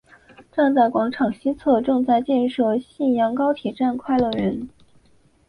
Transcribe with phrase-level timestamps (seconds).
[0.51, 4.67] 站前广场西侧正在建设信阳高铁站快乐园。